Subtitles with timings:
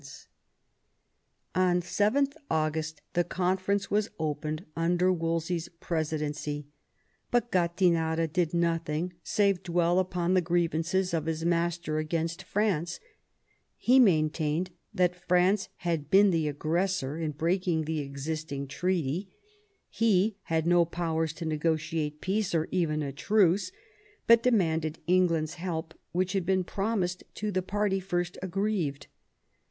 [0.01, 0.07] V
[1.53, 6.65] THE CONFERENCE OF CALAIS 77 On 7th August the conference was opened under Wolsey's presidency;
[7.29, 12.99] but Gattinara did nothing save dwell upon the grievances of his master against France;
[13.77, 19.29] he maintained that France had been the aggressor in breaking tho existing treaty;
[19.87, 23.71] he had no powers to negotiate peace or even a truce,
[24.25, 29.05] but demanded England's help, which had been promised to the party first aggrieved.